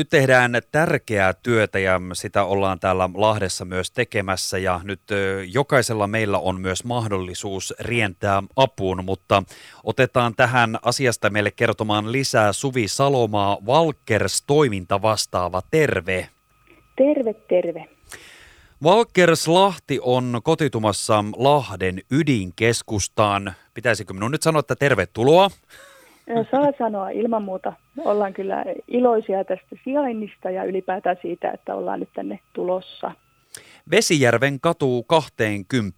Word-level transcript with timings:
Nyt 0.00 0.08
tehdään 0.08 0.52
tärkeää 0.72 1.34
työtä 1.34 1.78
ja 1.78 2.00
sitä 2.12 2.44
ollaan 2.44 2.80
täällä 2.80 3.10
Lahdessa 3.14 3.64
myös 3.64 3.90
tekemässä 3.90 4.58
ja 4.58 4.80
nyt 4.84 5.00
jokaisella 5.52 6.06
meillä 6.06 6.38
on 6.38 6.60
myös 6.60 6.84
mahdollisuus 6.84 7.74
rientää 7.80 8.42
apuun, 8.56 9.04
mutta 9.04 9.42
otetaan 9.84 10.34
tähän 10.34 10.78
asiasta 10.82 11.30
meille 11.30 11.50
kertomaan 11.50 12.12
lisää 12.12 12.52
Suvi 12.52 12.88
Salomaa, 12.88 13.58
Valkers 13.66 14.42
toiminta 14.46 15.02
vastaava. 15.02 15.62
Terve! 15.70 16.28
Terve, 16.96 17.34
terve. 17.34 17.88
Valkers 18.82 19.48
Lahti 19.48 19.98
on 20.02 20.40
kotitumassa 20.44 21.24
Lahden 21.36 22.00
ydinkeskustaan. 22.10 23.52
Pitäisikö 23.74 24.12
minun 24.12 24.30
nyt 24.30 24.42
sanoa, 24.42 24.60
että 24.60 24.76
tervetuloa? 24.76 25.50
Saa 26.50 26.72
sanoa 26.78 27.10
ilman 27.10 27.42
muuta. 27.42 27.72
Ollaan 28.04 28.32
kyllä 28.32 28.64
iloisia 28.88 29.44
tästä 29.44 29.76
sijainnista 29.84 30.50
ja 30.50 30.64
ylipäätään 30.64 31.16
siitä, 31.22 31.50
että 31.50 31.74
ollaan 31.74 32.00
nyt 32.00 32.08
tänne 32.14 32.38
tulossa. 32.52 33.12
Vesijärven 33.90 34.60
katu 34.60 35.02
20. 35.02 35.96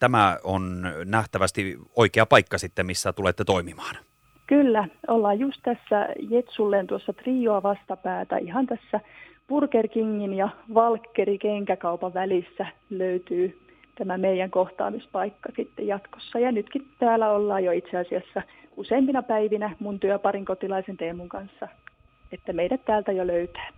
Tämä 0.00 0.36
on 0.44 0.82
nähtävästi 1.04 1.76
oikea 1.96 2.26
paikka 2.26 2.58
sitten, 2.58 2.86
missä 2.86 3.12
tulette 3.12 3.44
toimimaan. 3.44 3.96
Kyllä, 4.46 4.88
ollaan 5.08 5.38
just 5.38 5.60
tässä 5.62 6.08
Jetsulleen 6.30 6.86
tuossa 6.86 7.12
Trioa 7.12 7.62
vastapäätä 7.62 8.36
ihan 8.36 8.66
tässä 8.66 9.00
Burger 9.48 9.88
Kingin 9.88 10.34
ja 10.34 10.48
Valkkeri 10.74 11.38
kenkäkaupan 11.38 12.14
välissä 12.14 12.66
löytyy 12.90 13.67
tämä 13.98 14.18
meidän 14.18 14.50
kohtaamispaikka 14.50 15.48
sitten 15.56 15.86
jatkossa. 15.86 16.38
Ja 16.38 16.52
nytkin 16.52 16.86
täällä 16.98 17.30
ollaan 17.30 17.64
jo 17.64 17.72
itse 17.72 17.96
asiassa 17.96 18.42
useimpina 18.76 19.22
päivinä 19.22 19.76
mun 19.78 20.00
työparin 20.00 20.44
kotilaisen 20.44 20.96
Teemun 20.96 21.28
kanssa, 21.28 21.68
että 22.32 22.52
meidät 22.52 22.84
täältä 22.84 23.12
jo 23.12 23.26
löytää. 23.26 23.68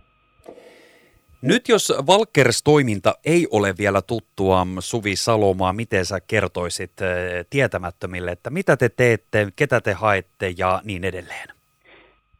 Nyt 1.41 1.69
jos 1.69 1.93
Valkers-toiminta 2.07 3.13
ei 3.25 3.47
ole 3.51 3.73
vielä 3.77 4.01
tuttua, 4.01 4.67
Suvi 4.79 5.15
Salomaa, 5.15 5.73
miten 5.73 6.05
sä 6.05 6.19
kertoisit 6.27 7.01
eh, 7.01 7.45
tietämättömille, 7.49 8.31
että 8.31 8.49
mitä 8.49 8.77
te 8.77 8.89
teette, 8.89 9.47
ketä 9.55 9.81
te 9.81 9.93
haette 9.93 10.53
ja 10.57 10.81
niin 10.83 11.03
edelleen? 11.03 11.47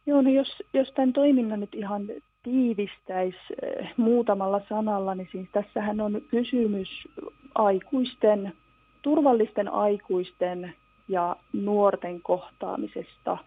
Joo, 0.06 0.22
no 0.22 0.30
jos, 0.30 0.62
jos 0.72 0.92
tämän 0.92 1.12
toiminnan 1.12 1.60
nyt 1.60 1.74
ihan 1.74 2.06
tiivistäisi 2.42 3.38
eh, 3.62 3.88
muutamalla 3.96 4.60
sanalla, 4.68 5.14
niin 5.14 5.28
siis 5.32 5.48
tässähän 5.52 6.00
on 6.00 6.22
kysymys 6.30 6.88
aikuisten, 7.54 8.52
turvallisten 9.02 9.72
aikuisten 9.72 10.74
ja 11.08 11.36
nuorten 11.52 12.22
kohtaamisesta. 12.22 13.38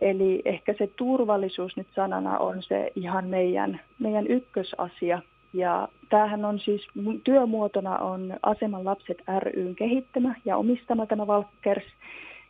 Eli 0.00 0.42
ehkä 0.44 0.74
se 0.78 0.86
turvallisuus 0.86 1.76
nyt 1.76 1.86
sanana 1.94 2.38
on 2.38 2.62
se 2.62 2.92
ihan 2.96 3.26
meidän, 3.26 3.80
meidän 3.98 4.26
ykkösasia. 4.26 5.22
Ja 5.52 5.88
tämähän 6.10 6.44
on 6.44 6.58
siis, 6.58 6.86
työmuotona 7.24 7.98
on 7.98 8.34
Aseman 8.42 8.84
lapset 8.84 9.22
ryn 9.38 9.74
kehittämä 9.74 10.34
ja 10.44 10.56
omistama 10.56 11.06
tämä 11.06 11.26
Valkers 11.26 11.84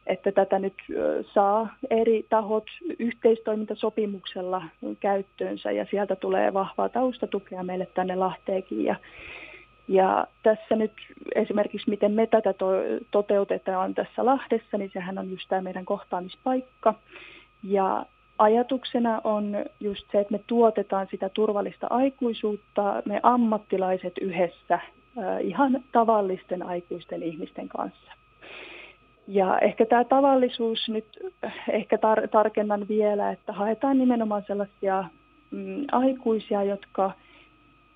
että 0.06 0.32
tätä 0.32 0.58
nyt 0.58 0.74
saa 1.34 1.74
eri 1.90 2.26
tahot 2.28 2.64
yhteistoimintasopimuksella 2.98 4.64
käyttöönsä 5.00 5.70
ja 5.70 5.86
sieltä 5.90 6.16
tulee 6.16 6.54
vahvaa 6.54 6.88
taustatukea 6.88 7.62
meille 7.62 7.86
tänne 7.94 8.16
Lahteekin. 8.16 8.84
Ja, 8.84 8.96
ja 9.88 10.26
tässä 10.42 10.76
nyt 10.76 10.92
esimerkiksi 11.34 11.90
miten 11.90 12.12
me 12.12 12.26
tätä 12.26 12.52
to, 12.52 12.66
toteutetaan 13.10 13.94
tässä 13.94 14.24
Lahdessa, 14.24 14.78
niin 14.78 14.90
sehän 14.92 15.18
on 15.18 15.30
just 15.30 15.48
tämä 15.48 15.62
meidän 15.62 15.84
kohtaamispaikka. 15.84 16.94
Ja 17.62 18.06
ajatuksena 18.38 19.20
on 19.24 19.56
just 19.80 20.04
se, 20.12 20.20
että 20.20 20.32
me 20.32 20.40
tuotetaan 20.46 21.06
sitä 21.10 21.28
turvallista 21.28 21.86
aikuisuutta, 21.90 23.02
me 23.04 23.20
ammattilaiset 23.22 24.18
yhdessä 24.20 24.78
ihan 25.40 25.84
tavallisten 25.92 26.62
aikuisten 26.62 27.22
ihmisten 27.22 27.68
kanssa. 27.68 28.12
Ja 29.28 29.58
ehkä 29.58 29.86
tämä 29.86 30.04
tavallisuus 30.04 30.88
nyt, 30.88 31.04
ehkä 31.68 31.96
tar- 31.96 32.28
tarkennan 32.28 32.88
vielä, 32.88 33.30
että 33.30 33.52
haetaan 33.52 33.98
nimenomaan 33.98 34.44
sellaisia 34.46 35.04
mm, 35.50 35.84
aikuisia, 35.92 36.62
jotka 36.62 37.12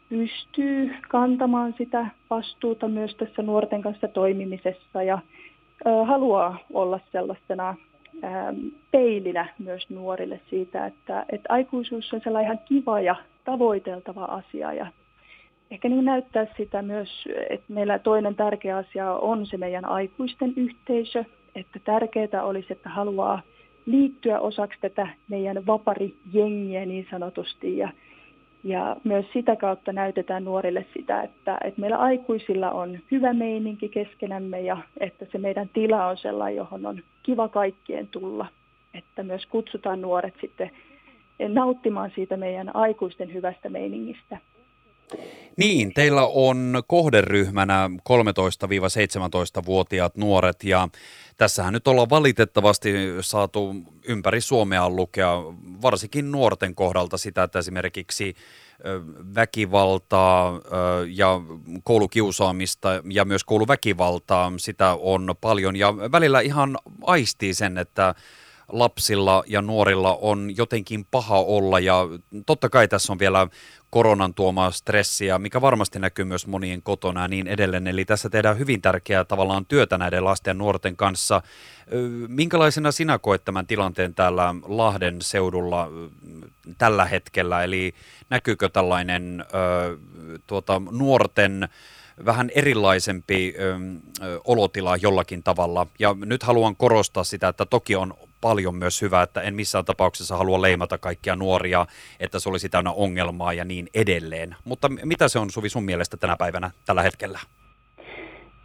pystyy 0.09 0.95
kantamaan 1.09 1.75
sitä 1.79 2.07
vastuuta 2.31 2.89
myös 2.89 3.15
tässä 3.15 3.43
nuorten 3.43 3.83
kanssa 3.83 4.09
toimimisessa 4.09 5.03
ja 5.03 5.19
haluaa 6.07 6.59
olla 6.73 7.01
sellaisena 7.13 7.75
peilinä 8.91 9.49
myös 9.59 9.91
nuorille 9.91 10.41
siitä, 10.51 10.87
että, 10.87 11.25
että 11.29 11.53
aikuisuus 11.53 12.13
on 12.13 12.21
sellainen 12.25 12.53
ihan 12.53 12.65
kiva 12.69 13.01
ja 13.01 13.17
tavoiteltava 13.45 14.25
asia 14.25 14.73
ja 14.73 14.87
ehkä 15.71 15.89
niin 15.89 16.05
näyttää 16.05 16.47
sitä 16.57 16.83
myös, 16.83 17.09
että 17.51 17.73
meillä 17.73 17.99
toinen 17.99 18.35
tärkeä 18.35 18.77
asia 18.77 19.13
on 19.13 19.47
se 19.47 19.57
meidän 19.57 19.85
aikuisten 19.85 20.53
yhteisö, 20.57 21.25
että 21.55 21.79
tärkeää 21.85 22.45
olisi, 22.45 22.73
että 22.73 22.89
haluaa 22.89 23.43
liittyä 23.87 24.41
osaksi 24.41 24.79
tätä 24.81 25.09
meidän 25.29 25.67
vaparijengiä 25.67 26.87
niin 26.87 27.07
sanotusti 27.11 27.79
ja, 27.79 27.89
ja 28.67 28.97
myös 29.05 29.27
sitä 29.33 29.57
kautta 29.57 29.93
näytetään 29.93 30.45
nuorille 30.45 30.87
sitä, 30.95 31.23
että, 31.23 31.59
että 31.65 31.81
meillä 31.81 31.97
aikuisilla 31.97 32.71
on 32.71 32.99
hyvä 33.11 33.33
meininki 33.33 33.89
keskenämme 33.89 34.61
ja 34.61 34.77
että 35.01 35.27
se 35.33 35.39
meidän 35.39 35.69
tila 35.69 36.07
on 36.07 36.17
sellainen, 36.17 36.57
johon 36.57 36.87
on 36.87 37.03
kiva 37.23 37.49
kaikkien 37.49 38.09
tulla. 38.09 38.47
Että 38.95 39.23
myös 39.23 39.47
kutsutaan 39.47 40.01
nuoret 40.01 40.35
sitten 40.41 40.71
nauttimaan 41.49 42.13
siitä 42.15 42.37
meidän 42.37 42.77
aikuisten 42.77 43.35
hyvästä 43.35 43.69
meiningistä. 43.69 44.39
Niin, 45.57 45.95
teillä 45.95 46.27
on 46.27 46.83
kohderyhmänä 46.87 47.91
13-17-vuotiaat 47.99 50.17
nuoret 50.17 50.65
ja 50.65 50.89
tässähän 51.37 51.73
nyt 51.73 51.89
ollaan 51.89 52.11
valitettavasti 52.11 52.93
saatu 53.21 53.75
ympäri 54.09 54.41
Suomea 54.41 54.91
lukea 54.91 55.43
varsinkin 55.83 56.33
nuorten 56.33 56.75
kohdalta 56.75 57.19
sitä, 57.19 57.43
että 57.43 57.59
esimerkiksi 57.59 58.35
väkivaltaa 59.35 60.61
ja 61.09 61.41
koulukiusaamista 61.85 62.89
ja 63.11 63.25
myös 63.25 63.45
kouluväkivaltaa, 63.45 64.53
sitä 64.57 64.97
on 65.01 65.35
paljon. 65.41 65.77
Ja 65.77 65.97
välillä 65.97 66.41
ihan 66.41 66.79
aistii 67.03 67.55
sen, 67.55 67.79
että 67.79 68.15
lapsilla 68.69 69.45
ja 69.47 69.63
nuorilla 69.63 70.19
on 70.21 70.57
jotenkin 70.57 71.07
paha 71.11 71.39
olla 71.41 71.81
ja 71.81 72.09
totta 72.47 72.69
kai 72.69 72.89
tässä 72.89 73.13
on 73.13 73.19
vielä 73.19 73.49
koronan 73.91 74.35
tuomaa 74.35 74.71
stressiä, 74.71 75.39
mikä 75.39 75.61
varmasti 75.61 75.99
näkyy 75.99 76.25
myös 76.25 76.47
monien 76.47 76.83
kotona 76.83 77.23
ja 77.23 77.29
niin 77.29 77.49
edelleen. 77.49 77.87
Eli 77.87 78.05
tässä 78.05 78.31
tehdään 78.31 78.59
hyvin 78.59 78.83
tärkeää 78.83 79.25
tavallaan 79.25 79.67
työtä 79.67 79.99
näiden 79.99 80.25
lasten 80.25 80.51
ja 80.51 80.55
nuorten 80.55 80.97
kanssa. 80.97 81.43
Minkälaisena 82.29 82.93
sinä 82.93 83.19
koet 83.19 83.45
tämän 83.45 83.67
tilanteen 83.67 84.15
täällä 84.15 84.55
Lahden 84.69 85.23
seudulla 85.23 85.89
tällä 86.79 87.05
hetkellä? 87.05 87.63
Eli 87.63 87.95
näkyykö 88.31 88.69
tällainen 88.69 89.45
tuota, 90.47 90.83
nuorten 90.91 91.69
vähän 92.25 92.51
erilaisempi 92.55 93.55
ö, 93.59 93.77
ö, 94.23 94.41
olotila 94.45 94.97
jollakin 94.97 95.43
tavalla. 95.43 95.87
Ja 95.99 96.17
nyt 96.25 96.43
haluan 96.43 96.77
korostaa 96.77 97.25
sitä, 97.25 97.49
että 97.49 97.67
toki 97.67 97.97
on 97.97 98.15
paljon 98.41 98.75
myös 98.75 99.03
hyvää, 99.03 99.23
että 99.23 99.41
en 99.41 99.55
missään 99.55 99.85
tapauksessa 99.85 100.37
halua 100.37 100.63
leimata 100.63 100.99
kaikkia 100.99 101.37
nuoria, 101.37 101.87
että 102.21 102.39
se 102.39 102.49
olisi 102.49 102.69
täynnä 102.69 102.93
ongelmaa 102.93 103.53
ja 103.53 103.65
niin 103.65 103.89
edelleen. 103.95 104.57
Mutta 104.65 104.89
mitä 104.89 105.29
se 105.29 105.39
on 105.39 105.51
Suvi 105.51 105.69
sun 105.69 105.85
mielestä 105.85 106.17
tänä 106.17 106.37
päivänä 106.37 106.71
tällä 106.87 107.03
hetkellä? 107.03 107.39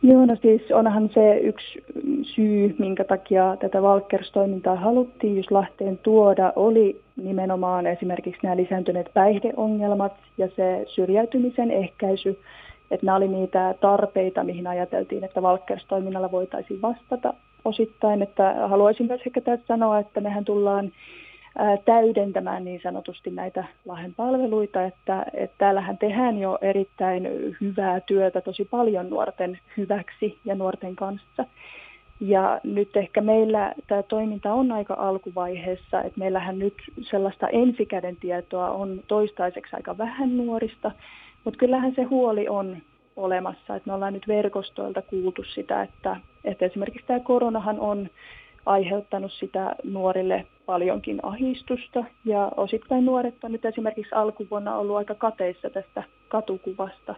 Joo, 0.04 0.26
no 0.26 0.36
siis 0.42 0.62
onhan 0.72 1.09
se 1.14 1.38
yksi 1.38 1.84
syy, 2.24 2.76
minkä 2.80 3.04
takia 3.04 3.58
tätä 3.59 3.82
Valkers-toimintaa 3.82 4.76
haluttiin 4.76 5.38
just 5.38 5.52
Lahteen 5.52 5.98
tuoda, 5.98 6.53
oli 6.56 7.02
nimenomaan 7.16 7.88
esimerkiksi 7.88 8.40
nämä 8.44 8.58
lisääntyneet 8.58 9.14
päihdeongelmat 9.14 10.14
ja 10.38 10.47
se 10.56 10.85
syrjäytymisen 10.88 11.72
ehkäisy. 11.72 12.40
Että 12.91 13.06
nämä 13.06 13.16
oli 13.16 13.28
niitä 13.28 13.76
tarpeita, 13.82 14.44
mihin 14.44 14.67
ajateltiin, 14.67 15.24
että 15.24 15.41
Valkers-toiminnalla 15.41 16.32
voitaisiin 16.32 16.82
vastata 16.82 17.34
osittain. 17.66 18.22
Että 18.22 18.55
haluaisin 18.67 19.08
myös 19.08 19.22
ehkä 19.25 19.41
tässä 19.41 19.67
sanoa, 19.67 19.99
että 19.99 20.22
mehän 20.22 20.46
tullaan 20.46 20.91
täydentämään 21.85 22.63
niin 22.63 22.79
sanotusti 22.84 23.29
näitä 23.29 23.63
Lahden 23.85 24.13
palveluita, 24.13 24.84
että, 24.84 25.25
että 25.34 25.55
täällähän 25.58 25.97
tehdään 25.97 26.37
jo 26.37 26.58
erittäin 26.61 27.28
hyvää 27.61 27.99
työtä 27.99 28.41
tosi 28.41 28.66
paljon 28.66 29.09
nuorten 29.09 29.59
hyväksi 29.78 30.37
ja 30.46 30.55
nuorten 30.55 30.96
kanssa. 30.96 31.46
Ja 32.19 32.59
nyt 32.63 32.97
ehkä 32.97 33.22
meillä 33.22 33.73
tämä 33.87 34.03
toiminta 34.03 34.53
on 34.53 34.72
aika 34.72 34.93
alkuvaiheessa, 34.93 36.02
että 36.02 36.19
meillähän 36.19 36.59
nyt 36.59 36.73
sellaista 37.02 37.47
ensikäden 37.47 38.16
tietoa 38.16 38.72
on 38.72 38.99
toistaiseksi 39.07 39.75
aika 39.75 39.97
vähän 39.97 40.37
nuorista, 40.37 40.91
mutta 41.43 41.57
kyllähän 41.57 41.96
se 41.96 42.03
huoli 42.03 42.47
on 42.47 42.78
olemassa. 43.16 43.75
Että 43.75 43.90
me 43.90 43.93
ollaan 43.93 44.13
nyt 44.13 44.28
verkostoilta 44.28 45.02
kuultu 45.02 45.43
sitä, 45.43 45.81
että, 45.81 46.17
että 46.43 46.66
esimerkiksi 46.66 47.08
tämä 47.08 47.19
koronahan 47.19 47.79
on 47.79 48.09
aiheuttanut 48.66 49.31
sitä 49.31 49.75
nuorille 49.84 50.47
paljonkin 50.66 51.19
ahistusta 51.23 52.03
ja 52.25 52.52
osittain 52.58 53.05
nuoret 53.05 53.43
on 53.43 53.52
nyt 53.52 53.66
esimerkiksi 53.66 54.16
alkuvuonna 54.16 54.78
ollut 54.78 54.97
aika 54.97 55.16
kateissa 55.16 55.69
tästä 55.69 56.03
katukuvasta. 56.28 57.16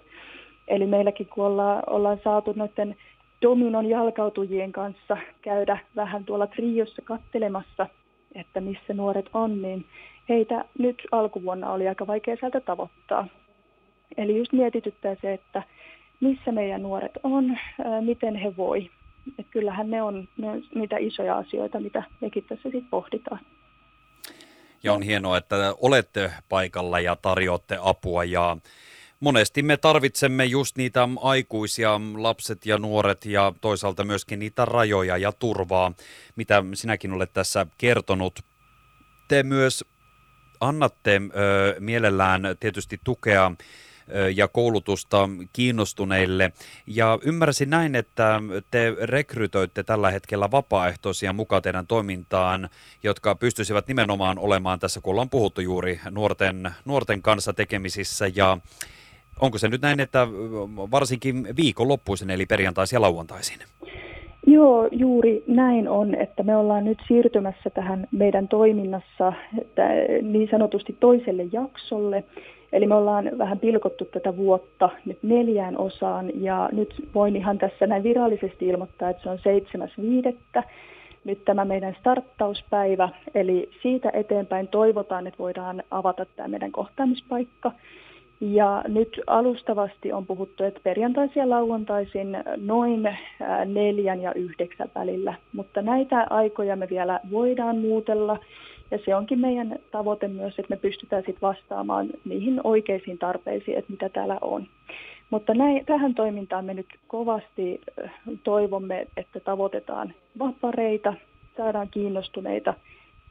Eli 0.68 0.86
meilläkin 0.86 1.28
kun 1.28 1.46
ollaan, 1.46 1.84
ollaan 1.88 2.20
saatu 2.24 2.54
noiden 2.56 2.96
dominon 3.42 3.86
jalkautujien 3.86 4.72
kanssa 4.72 5.18
käydä 5.42 5.78
vähän 5.96 6.26
tuolla 6.26 6.48
triossa 6.48 7.02
kattelemassa, 7.02 7.88
että 8.36 8.62
missä 8.62 8.94
nuoret 8.94 9.30
on, 9.34 9.62
niin 9.62 9.86
heitä 10.30 10.66
nyt 10.80 11.02
alkuvuonna 11.12 11.72
oli 11.72 11.88
aika 11.88 12.08
vaikea 12.08 12.36
sieltä 12.40 12.60
tavoittaa. 12.60 13.28
Eli 14.18 14.38
just 14.38 14.52
mietityttää 14.52 15.16
se, 15.22 15.34
että 15.34 15.64
missä 16.20 16.52
meidän 16.52 16.82
nuoret 16.82 17.12
on, 17.24 17.58
miten 18.02 18.36
he 18.36 18.58
voi. 18.58 18.90
Et 19.40 19.48
kyllähän 19.52 19.90
ne 19.90 20.02
on, 20.02 20.28
ne 20.38 20.50
on 20.50 20.64
niitä 20.76 20.98
isoja 20.98 21.38
asioita, 21.38 21.80
mitä 21.80 22.04
mekin 22.22 22.44
tässä 22.44 22.64
sitten 22.64 22.90
pohditaan. 22.90 23.40
Ja 24.84 24.94
on 24.94 25.02
hienoa, 25.02 25.38
että 25.38 25.56
olette 25.82 26.32
paikalla 26.50 27.00
ja 27.00 27.16
tarjoatte 27.16 27.78
apua 27.82 28.24
ja 28.24 28.58
monesti 29.20 29.64
me 29.64 29.78
tarvitsemme 29.78 30.46
just 30.46 30.78
niitä 30.78 31.10
aikuisia, 31.22 32.02
lapset 32.18 32.66
ja 32.66 32.78
nuoret 32.78 33.26
ja 33.26 33.54
toisaalta 33.62 34.04
myöskin 34.04 34.40
niitä 34.40 34.66
rajoja 34.66 35.18
ja 35.18 35.32
turvaa, 35.32 35.92
mitä 36.36 36.64
sinäkin 36.74 37.14
olet 37.14 37.34
tässä 37.34 37.68
kertonut. 37.78 38.40
Te 39.28 39.44
myös 39.44 39.86
annatte 40.60 41.22
ö, 41.36 41.76
mielellään 41.80 42.42
tietysti 42.60 43.00
tukea 43.04 43.52
ja 44.36 44.48
koulutusta 44.48 45.30
kiinnostuneille. 45.54 46.52
Ja 46.88 47.20
ymmärsin 47.26 47.70
näin, 47.70 47.96
että 47.96 48.42
te 48.72 48.96
rekrytoitte 49.02 49.84
tällä 49.84 50.12
hetkellä 50.12 50.52
vapaaehtoisia 50.52 51.34
mukaan 51.34 51.62
teidän 51.62 51.88
toimintaan, 51.88 52.70
jotka 53.04 53.36
pystyisivät 53.36 53.88
nimenomaan 53.88 54.40
olemaan 54.40 54.80
tässä, 54.80 55.02
kun 55.02 55.12
ollaan 55.12 55.30
puhuttu 55.30 55.62
juuri 55.62 56.00
nuorten, 56.10 56.72
nuorten 56.86 57.22
kanssa 57.22 57.54
tekemisissä. 57.54 58.26
Ja 58.36 58.58
onko 59.40 59.58
se 59.58 59.68
nyt 59.68 59.82
näin, 59.82 60.00
että 60.00 60.28
varsinkin 60.92 61.48
viikonloppuisin, 61.56 62.30
eli 62.30 62.46
perjantaisin 62.46 62.96
ja 62.98 63.02
lauantaisin? 63.02 63.60
Joo, 64.48 64.90
juuri 64.92 65.44
näin 65.48 65.90
on, 65.90 66.16
että 66.16 66.44
me 66.44 66.56
ollaan 66.56 66.86
nyt 66.86 66.98
siirtymässä 67.08 67.70
tähän 67.70 68.08
meidän 68.12 68.48
toiminnassa 68.48 69.34
että 69.62 69.84
niin 70.22 70.48
sanotusti 70.52 70.98
toiselle 71.00 71.44
jaksolle. 71.52 72.24
Eli 72.74 72.88
me 72.88 72.96
ollaan 72.96 73.32
vähän 73.38 73.60
pilkottu 73.60 74.06
tätä 74.06 74.38
vuotta 74.38 74.90
nyt 75.06 75.18
neljään 75.24 75.78
osaan 75.78 76.32
ja 76.42 76.70
nyt 76.72 77.10
voin 77.16 77.36
ihan 77.36 77.58
tässä 77.58 77.88
näin 77.88 78.04
virallisesti 78.04 78.68
ilmoittaa, 78.68 79.10
että 79.10 79.24
se 79.24 79.30
on 79.30 79.40
7.5. 80.58 80.64
Nyt 81.26 81.46
tämä 81.46 81.66
meidän 81.66 81.96
starttauspäivä, 82.00 83.10
eli 83.36 83.70
siitä 83.82 84.10
eteenpäin 84.14 84.68
toivotaan, 84.68 85.28
että 85.28 85.40
voidaan 85.40 85.84
avata 85.92 86.26
tämä 86.26 86.48
meidän 86.48 86.72
kohtaamispaikka. 86.72 87.72
Ja 88.42 88.84
nyt 88.88 89.22
alustavasti 89.28 90.12
on 90.12 90.26
puhuttu, 90.26 90.64
että 90.64 90.80
perjantaisin 90.84 91.40
ja 91.40 91.50
lauantaisin 91.50 92.38
noin 92.58 93.10
neljän 93.66 94.22
ja 94.22 94.34
yhdeksän 94.34 94.90
välillä, 94.96 95.34
mutta 95.54 95.82
näitä 95.82 96.28
aikoja 96.30 96.76
me 96.76 96.90
vielä 96.90 97.20
voidaan 97.32 97.78
muutella 97.78 98.40
ja 98.94 99.00
se 99.06 99.16
onkin 99.16 99.40
meidän 99.40 99.76
tavoite 99.92 100.28
myös, 100.28 100.60
että 100.60 100.76
me 100.76 100.78
pystytään 100.78 101.24
sitten 101.26 101.42
vastaamaan 101.42 102.10
niihin 102.26 102.62
oikeisiin 102.64 103.18
tarpeisiin, 103.18 103.78
että 103.78 103.92
mitä 103.92 104.10
täällä 104.10 104.38
on. 104.42 104.68
Mutta 105.30 105.54
näin, 105.54 105.86
tähän 105.86 106.16
toimintaan 106.16 106.66
me 106.66 106.74
nyt 106.74 106.88
kovasti 107.08 107.82
toivomme, 108.44 109.08
että 109.18 109.40
tavoitetaan 109.40 110.14
vapareita, 110.40 111.14
saadaan 111.58 111.90
kiinnostuneita 111.90 112.74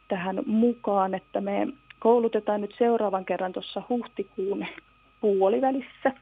tähän 0.09 0.41
mukaan, 0.47 1.15
että 1.15 1.41
me 1.41 1.69
koulutetaan 1.99 2.61
nyt 2.61 2.75
seuraavan 2.79 3.25
kerran 3.25 3.53
tuossa 3.53 3.83
huhtikuun 3.89 4.67
puolivälissä. 5.21 6.13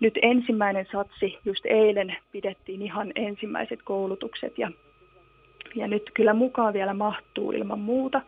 Nyt 0.00 0.18
ensimmäinen 0.22 0.86
satsi, 0.92 1.38
just 1.44 1.66
eilen 1.66 2.16
pidettiin 2.32 2.82
ihan 2.82 3.12
ensimmäiset 3.14 3.80
koulutukset 3.84 4.58
ja 4.58 4.70
ja 5.74 5.88
nyt 5.88 6.10
kyllä 6.14 6.34
mukaan 6.34 6.74
vielä 6.74 6.94
mahtuu 6.94 7.52
ilman 7.52 7.80
muuta. 7.80 8.22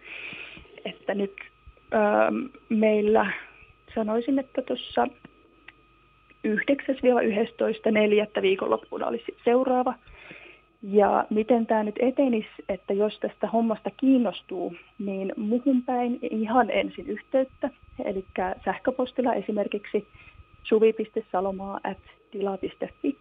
Että 0.84 1.14
nyt 1.14 1.34
öö, 1.94 2.00
meillä 2.68 3.32
sanoisin, 3.94 4.38
että 4.38 4.62
tuossa 4.62 5.06
9-11.4. 6.48 6.52
viikonloppuna 8.42 9.06
olisi 9.06 9.36
seuraava. 9.44 9.94
Ja 10.82 11.26
miten 11.30 11.66
tämä 11.66 11.82
nyt 11.82 11.96
etenisi, 11.98 12.48
että 12.68 12.92
jos 12.92 13.18
tästä 13.18 13.46
hommasta 13.46 13.90
kiinnostuu, 13.96 14.76
niin 14.98 15.32
muhun 15.36 15.82
päin 15.82 16.18
ihan 16.22 16.70
ensin 16.70 17.06
yhteyttä, 17.06 17.70
eli 18.04 18.24
sähköpostilla 18.64 19.34
esimerkiksi 19.34 20.06
suvi.salomaa.tila.fi 20.62 23.16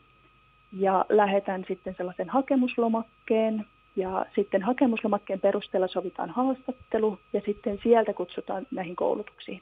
ja 0.71 1.05
lähetän 1.09 1.65
sitten 1.67 1.95
sellaisen 1.97 2.29
hakemuslomakkeen, 2.29 3.65
ja 3.95 4.25
sitten 4.35 4.63
hakemuslomakkeen 4.63 5.39
perusteella 5.39 5.87
sovitaan 5.87 6.29
haastattelu 6.29 7.19
ja 7.33 7.41
sitten 7.45 7.79
sieltä 7.83 8.13
kutsutaan 8.13 8.67
näihin 8.71 8.95
koulutuksiin. 8.95 9.61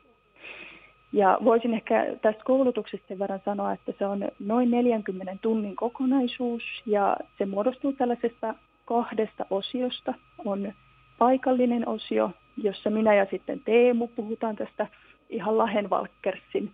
Ja 1.13 1.37
voisin 1.43 1.73
ehkä 1.73 2.05
tästä 2.21 2.43
koulutuksesta 2.43 3.07
sen 3.07 3.19
verran 3.19 3.41
sanoa, 3.45 3.73
että 3.73 3.93
se 3.99 4.05
on 4.05 4.31
noin 4.39 4.71
40 4.71 5.37
tunnin 5.41 5.75
kokonaisuus 5.75 6.63
ja 6.85 7.17
se 7.37 7.45
muodostuu 7.45 7.93
tällaisesta 7.93 8.55
kahdesta 8.85 9.45
osiosta. 9.49 10.13
On 10.45 10.73
paikallinen 11.17 11.87
osio, 11.87 12.31
jossa 12.63 12.89
minä 12.89 13.13
ja 13.13 13.27
sitten 13.31 13.59
Teemu 13.59 14.07
puhutaan 14.07 14.55
tästä 14.55 14.87
ihan 15.29 15.57
Lahenvalkkersin 15.57 16.71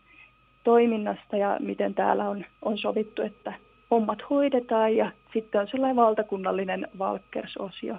toiminnasta 0.63 1.37
ja 1.37 1.57
miten 1.59 1.93
täällä 1.93 2.29
on, 2.29 2.45
on 2.61 2.77
sovittu, 2.77 3.21
että 3.21 3.53
hommat 3.93 4.29
hoidetaan 4.29 4.95
ja 4.95 5.11
sitten 5.33 5.61
on 5.61 5.67
sellainen 5.67 5.95
valtakunnallinen 5.95 6.87
Valkkersosio. 6.99 7.95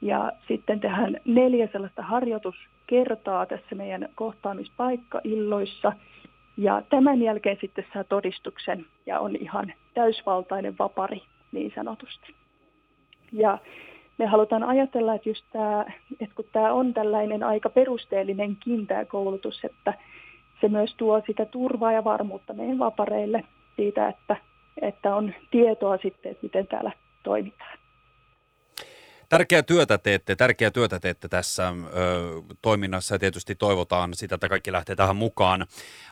Ja 0.00 0.32
sitten 0.48 0.80
tehdään 0.80 1.16
neljä 1.24 1.68
sellaista 1.72 2.02
harjoituskertaa 2.02 3.46
tässä 3.46 3.74
meidän 3.74 4.08
kohtaamispaikka-illoissa. 4.14 5.92
Ja 6.56 6.82
tämän 6.90 7.22
jälkeen 7.22 7.58
sitten 7.60 7.86
saa 7.94 8.04
todistuksen 8.04 8.86
ja 9.06 9.20
on 9.20 9.36
ihan 9.36 9.72
täysvaltainen 9.94 10.78
vapari 10.78 11.22
niin 11.52 11.72
sanotusti. 11.74 12.34
Ja 13.32 13.58
me 14.18 14.26
halutaan 14.26 14.64
ajatella, 14.64 15.14
että, 15.14 15.28
just 15.28 15.44
tämä, 15.52 15.84
että 16.20 16.34
kun 16.34 16.44
tämä 16.52 16.72
on 16.72 16.94
tällainen 16.94 17.42
aika 17.42 17.70
perusteellinenkin 17.70 18.86
tämä 18.86 19.04
koulutus, 19.04 19.64
että 19.64 19.94
se 20.60 20.68
myös 20.68 20.94
tuo 20.96 21.22
sitä 21.26 21.44
turvaa 21.44 21.92
ja 21.92 22.04
varmuutta 22.04 22.52
meidän 22.52 22.78
vapareille 22.78 23.44
siitä, 23.76 24.08
että 24.08 24.36
että 24.82 25.14
on 25.14 25.34
tietoa 25.50 25.98
sitten, 26.02 26.32
että 26.32 26.42
miten 26.42 26.66
täällä 26.66 26.92
toimitaan. 27.22 27.78
Tärkeää 29.32 29.62
työtä 29.62 29.98
teette, 29.98 30.36
tärkeää 30.36 30.70
työtä 30.70 31.00
teette 31.00 31.28
tässä 31.28 31.68
ö, 31.68 31.72
toiminnassa 32.62 33.14
ja 33.14 33.18
tietysti 33.18 33.54
toivotaan 33.54 34.14
sitä, 34.14 34.34
että 34.34 34.48
kaikki 34.48 34.72
lähtee 34.72 34.96
tähän 34.96 35.16
mukaan. 35.16 35.66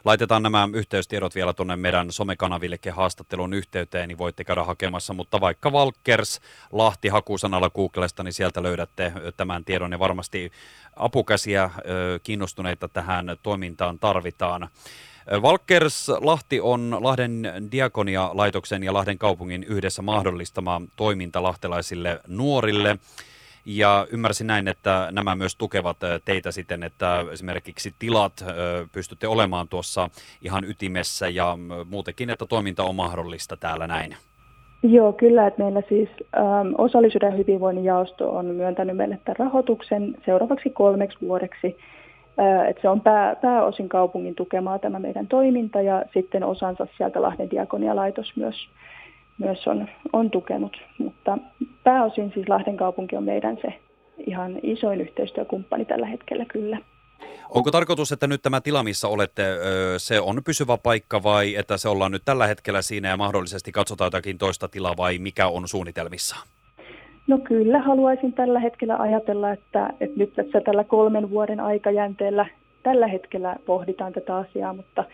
Laitetaan 0.05 0.43
nämä 0.43 0.69
yhteystiedot 0.75 1.35
vielä 1.35 1.53
tuonne 1.53 1.77
meidän 1.77 2.13
somekanavillekin 2.13 2.93
haastattelun 2.93 3.55
yhteyteen, 3.55 4.09
niin 4.09 4.19
voitte 4.19 4.45
käydä 4.45 4.65
hakemassa, 4.65 5.15
mutta 5.15 5.41
vaikka 5.41 5.73
Valkers 5.73 6.41
Lahti 6.73 7.09
hakusanalla 7.09 7.71
Googlesta, 7.71 8.23
niin 8.23 8.33
sieltä 8.33 8.63
löydätte 8.63 9.13
tämän 9.37 9.65
tiedon 9.65 9.93
ja 9.93 9.99
varmasti 9.99 10.53
apukäsiä 10.97 11.65
ö, 11.65 12.21
kiinnostuneita 12.23 12.89
tähän 12.89 13.37
toimintaan 13.43 13.99
tarvitaan. 13.99 14.69
Valkers 15.43 16.09
Lahti 16.09 16.61
on 16.61 16.97
Lahden 17.01 17.53
Diakonia-laitoksen 17.73 18.83
ja 18.83 18.93
Lahden 18.95 19.19
kaupungin 19.19 19.65
yhdessä 19.65 20.03
mahdollistama 20.03 20.83
toiminta 20.97 21.43
lahtelaisille 21.43 22.21
nuorille. 22.29 22.99
Ja 23.65 24.07
ymmärsin 24.13 24.47
näin, 24.47 24.69
että 24.69 25.09
nämä 25.13 25.35
myös 25.35 25.57
tukevat 25.57 25.97
teitä 26.25 26.51
siten, 26.53 26.83
että 26.83 27.25
esimerkiksi 27.33 27.95
tilat 27.99 28.45
pystytte 28.93 29.29
olemaan 29.29 29.69
tuossa 29.69 30.11
ihan 30.43 30.65
ytimessä 30.65 31.29
ja 31.29 31.59
muutenkin, 31.91 32.31
että 32.31 32.47
toiminta 32.47 32.83
on 32.83 32.95
mahdollista 32.95 33.57
täällä 33.57 33.87
näin. 33.87 34.17
Joo, 34.83 35.13
kyllä, 35.13 35.47
että 35.47 35.63
meillä 35.63 35.83
siis 35.89 36.09
ähm, 36.37 36.75
osallisuuden 36.79 37.39
hyvinvoinnin 37.39 37.85
jaosto 37.85 38.31
on 38.31 38.47
myöntänyt 38.47 38.97
meille 38.97 39.19
tämän 39.25 39.37
rahoituksen 39.37 40.15
seuraavaksi 40.25 40.71
kolmeksi 40.71 41.19
vuodeksi 41.21 41.77
että 42.69 42.83
se 42.83 42.89
on 42.89 43.01
pää, 43.01 43.37
pääosin 43.37 43.89
kaupungin 43.89 44.35
tukemaa 44.35 44.79
tämä 44.79 44.99
meidän 44.99 45.27
toiminta 45.27 45.81
ja 45.81 46.05
sitten 46.15 46.45
osansa 46.45 46.87
sieltä 46.97 47.23
Lahden 47.23 47.51
diakonialaitos 47.51 48.37
myös, 48.37 48.69
myös 49.39 49.67
on, 49.67 49.89
on 50.13 50.31
tukenut. 50.31 50.77
Mutta 50.99 51.39
pääosin 51.85 52.31
siis 52.35 52.49
Lahden 52.49 52.77
kaupunki 52.77 53.17
on 53.17 53.25
meidän 53.25 53.59
se 53.63 53.75
ihan 54.27 54.61
isoin 54.63 55.01
yhteistyökumppani 55.01 55.85
tällä 55.85 56.07
hetkellä 56.07 56.45
kyllä. 56.45 56.79
Onko 57.51 57.71
tarkoitus, 57.71 58.13
että 58.13 58.27
nyt 58.27 58.43
tämä 58.43 58.61
tila, 58.61 58.83
missä 58.83 59.09
olette, 59.09 59.43
se 59.99 60.21
on 60.21 60.43
pysyvä 60.45 60.77
paikka 60.77 61.23
vai 61.23 61.55
että 61.57 61.77
se 61.77 61.89
ollaan 61.89 62.13
nyt 62.13 62.23
tällä 62.25 62.47
hetkellä 62.47 62.83
siinä 62.83 63.09
ja 63.09 63.17
mahdollisesti 63.17 63.73
katsotaan 63.73 64.07
jotakin 64.07 64.39
toista 64.39 64.69
tilaa 64.69 64.97
vai 64.97 65.19
mikä 65.19 65.49
on 65.49 65.69
suunnitelmissa? 65.69 66.37
No 67.31 67.39
kyllä, 67.39 67.79
haluaisin 67.79 68.33
tällä 68.33 68.59
hetkellä 68.59 68.97
ajatella, 68.97 69.51
että, 69.53 69.91
että 70.01 70.19
nyt 70.19 70.35
tässä 70.35 70.61
tällä 70.61 70.85
kolmen 70.85 71.31
vuoden 71.31 71.61
aikajänteellä 71.61 72.47
tällä 72.83 73.07
hetkellä 73.07 73.57
pohditaan 73.67 74.13
tätä 74.13 74.37
asiaa, 74.37 74.73
mutta 74.73 75.05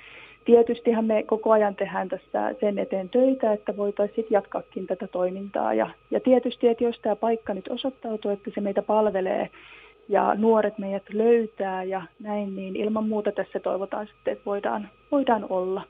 tietystihan 0.44 1.04
me 1.04 1.22
koko 1.22 1.52
ajan 1.52 1.74
tehdään 1.74 2.08
tässä 2.08 2.54
sen 2.60 2.78
eteen 2.78 3.08
töitä, 3.08 3.52
että 3.52 3.76
voitaisiin 3.76 4.26
jatkaakin 4.30 4.86
tätä 4.86 5.06
toimintaa. 5.06 5.74
Ja, 5.74 5.90
ja 6.10 6.20
tietysti, 6.20 6.68
että 6.68 6.84
jos 6.84 6.98
tämä 7.02 7.16
paikka 7.16 7.54
nyt 7.54 7.68
osoittautuu, 7.68 8.30
että 8.30 8.50
se 8.54 8.60
meitä 8.60 8.82
palvelee 8.82 9.50
ja 10.08 10.34
nuoret 10.34 10.78
meidät 10.78 11.04
löytää 11.12 11.84
ja 11.84 12.02
näin, 12.20 12.56
niin 12.56 12.76
ilman 12.76 13.08
muuta 13.08 13.32
tässä 13.32 13.60
toivotaan 13.60 14.06
sitten, 14.06 14.32
että 14.32 14.44
voidaan, 14.46 14.88
voidaan 15.12 15.46
olla. 15.48 15.82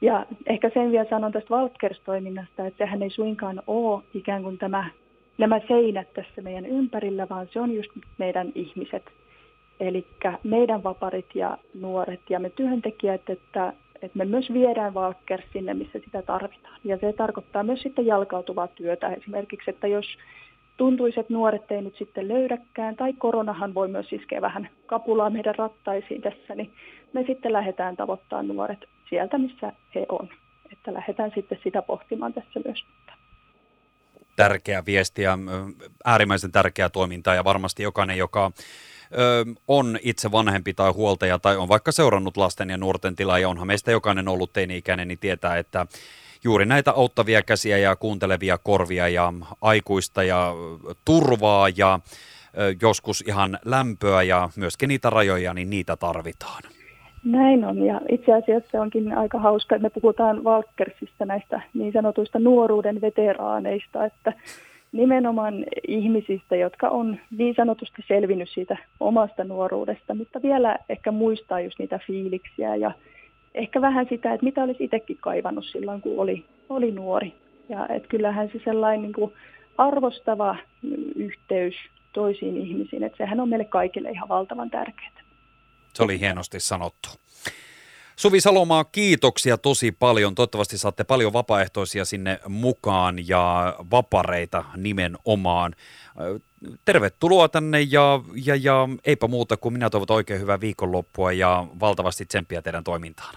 Ja 0.00 0.26
ehkä 0.46 0.70
sen 0.74 0.92
vielä 0.92 1.06
sanon 1.10 1.32
tästä 1.32 1.50
Valtkers-toiminnasta, 1.50 2.66
että 2.66 2.84
sehän 2.84 3.02
ei 3.02 3.10
suinkaan 3.10 3.62
ole 3.66 4.02
ikään 4.14 4.42
kuin 4.42 4.58
tämä, 4.58 4.84
nämä 5.42 5.60
seinät 5.68 6.12
tässä 6.14 6.42
meidän 6.42 6.66
ympärillä, 6.66 7.26
vaan 7.30 7.48
se 7.52 7.60
on 7.60 7.74
just 7.74 7.90
meidän 8.18 8.52
ihmiset. 8.54 9.02
Eli 9.80 10.06
meidän 10.44 10.82
vaparit 10.82 11.34
ja 11.34 11.58
nuoret 11.74 12.20
ja 12.30 12.40
me 12.40 12.50
työntekijät, 12.50 13.30
että, 13.30 13.72
että 14.02 14.18
me 14.18 14.24
myös 14.24 14.52
viedään 14.52 14.94
Valkkers 14.94 15.44
sinne, 15.52 15.74
missä 15.74 15.98
sitä 16.04 16.22
tarvitaan. 16.22 16.80
Ja 16.84 16.98
se 16.98 17.12
tarkoittaa 17.12 17.62
myös 17.62 17.82
sitten 17.82 18.06
jalkautuvaa 18.06 18.68
työtä 18.68 19.08
esimerkiksi, 19.08 19.70
että 19.70 19.86
jos 19.86 20.06
tuntuisi, 20.76 21.20
että 21.20 21.32
nuoret 21.32 21.72
ei 21.72 21.82
nyt 21.82 21.96
sitten 21.96 22.28
löydäkään, 22.28 22.96
tai 22.96 23.12
koronahan 23.12 23.74
voi 23.74 23.88
myös 23.88 24.12
iskeä 24.12 24.40
vähän 24.40 24.68
kapulaa 24.86 25.30
meidän 25.30 25.54
rattaisiin 25.54 26.22
tässä, 26.22 26.54
niin 26.54 26.70
me 27.12 27.24
sitten 27.26 27.52
lähdetään 27.52 27.96
tavoittamaan 27.96 28.48
nuoret 28.48 28.84
sieltä, 29.10 29.38
missä 29.38 29.72
he 29.94 30.06
on. 30.08 30.28
Että 30.72 30.94
lähdetään 30.94 31.32
sitten 31.34 31.58
sitä 31.64 31.82
pohtimaan 31.82 32.32
tässä 32.32 32.60
myös. 32.64 32.84
Tärkeä 34.36 34.86
viesti 34.86 35.22
ja 35.22 35.38
äärimmäisen 36.04 36.52
tärkeää 36.52 36.88
toimintaa 36.88 37.34
ja 37.34 37.44
varmasti 37.44 37.82
jokainen, 37.82 38.18
joka 38.18 38.52
on 39.68 39.98
itse 40.02 40.32
vanhempi 40.32 40.74
tai 40.74 40.90
huoltaja 40.90 41.38
tai 41.38 41.56
on 41.56 41.68
vaikka 41.68 41.92
seurannut 41.92 42.36
lasten 42.36 42.70
ja 42.70 42.76
nuorten 42.76 43.16
tilaa 43.16 43.38
ja 43.38 43.48
onhan 43.48 43.66
meistä 43.66 43.90
jokainen 43.90 44.28
ollut 44.28 44.52
teini-ikäinen, 44.52 45.08
niin 45.08 45.18
tietää, 45.18 45.58
että 45.58 45.86
juuri 46.44 46.66
näitä 46.66 46.90
auttavia 46.90 47.42
käsiä 47.42 47.78
ja 47.78 47.96
kuuntelevia 47.96 48.58
korvia 48.58 49.08
ja 49.08 49.32
aikuista 49.60 50.22
ja 50.22 50.52
turvaa 51.04 51.68
ja 51.68 52.00
joskus 52.82 53.24
ihan 53.26 53.58
lämpöä 53.64 54.22
ja 54.22 54.50
myöskin 54.56 54.88
niitä 54.88 55.10
rajoja, 55.10 55.54
niin 55.54 55.70
niitä 55.70 55.96
tarvitaan. 55.96 56.62
Näin 57.24 57.64
on 57.64 57.86
ja 57.86 58.00
itse 58.08 58.32
asiassa 58.34 58.80
onkin 58.80 59.18
aika 59.18 59.38
hauska, 59.38 59.76
että 59.76 59.86
me 59.86 59.90
puhutaan 59.90 60.44
Valkersista 60.44 61.24
näistä 61.24 61.60
niin 61.74 61.92
sanotuista 61.92 62.38
nuoruuden 62.38 63.00
veteraaneista, 63.00 64.04
että 64.04 64.32
nimenomaan 64.92 65.64
ihmisistä, 65.88 66.56
jotka 66.56 66.88
on 66.88 67.18
niin 67.38 67.54
sanotusti 67.54 68.04
selvinnyt 68.08 68.48
siitä 68.48 68.76
omasta 69.00 69.44
nuoruudesta, 69.44 70.14
mutta 70.14 70.42
vielä 70.42 70.76
ehkä 70.88 71.12
muistaa 71.12 71.60
just 71.60 71.78
niitä 71.78 72.00
fiiliksiä 72.06 72.76
ja 72.76 72.92
ehkä 73.54 73.80
vähän 73.80 74.06
sitä, 74.08 74.32
että 74.32 74.44
mitä 74.44 74.62
olisi 74.62 74.84
itsekin 74.84 75.18
kaivannut 75.20 75.64
silloin, 75.64 76.00
kun 76.00 76.18
oli, 76.18 76.44
oli 76.68 76.90
nuori. 76.90 77.34
Ja 77.68 77.88
että 77.88 78.08
kyllähän 78.08 78.50
se 78.52 78.60
sellainen 78.64 79.02
niin 79.02 79.12
kuin 79.12 79.32
arvostava 79.78 80.56
yhteys 81.16 81.74
toisiin 82.12 82.56
ihmisiin, 82.56 83.02
että 83.02 83.18
sehän 83.18 83.40
on 83.40 83.48
meille 83.48 83.64
kaikille 83.64 84.10
ihan 84.10 84.28
valtavan 84.28 84.70
tärkeää. 84.70 85.31
Se 85.92 86.02
oli 86.02 86.20
hienosti 86.20 86.60
sanottu. 86.60 87.08
Suvi 88.16 88.40
Salomaa, 88.40 88.84
kiitoksia 88.84 89.58
tosi 89.58 89.92
paljon. 89.92 90.34
Toivottavasti 90.34 90.78
saatte 90.78 91.04
paljon 91.04 91.32
vapaaehtoisia 91.32 92.04
sinne 92.04 92.40
mukaan 92.48 93.28
ja 93.28 93.76
vapareita 93.90 94.64
nimenomaan. 94.76 95.74
Tervetuloa 96.84 97.48
tänne 97.48 97.80
ja, 97.80 98.20
ja, 98.44 98.56
ja 98.56 98.88
eipä 99.04 99.28
muuta 99.28 99.56
kuin 99.56 99.72
minä 99.72 99.90
toivotan 99.90 100.16
oikein 100.16 100.40
hyvää 100.40 100.60
viikonloppua 100.60 101.32
ja 101.32 101.66
valtavasti 101.80 102.26
tsemppiä 102.26 102.62
teidän 102.62 102.84
toimintaan. 102.84 103.34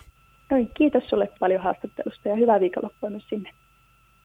Kiitos 0.78 1.04
sulle 1.10 1.30
paljon 1.40 1.64
haastattelusta 1.64 2.30
ja 2.30 2.36
hyvää 2.36 2.60
viikonloppua 2.60 3.10
myös 3.10 3.30
sinne. 3.30 3.52